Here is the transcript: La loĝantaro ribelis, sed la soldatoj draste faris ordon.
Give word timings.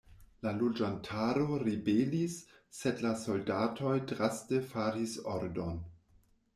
La 0.45 0.53
loĝantaro 0.61 1.57
ribelis, 1.65 2.39
sed 2.79 3.05
la 3.09 3.13
soldatoj 3.27 3.95
draste 4.15 4.67
faris 4.75 5.19
ordon. 5.39 5.83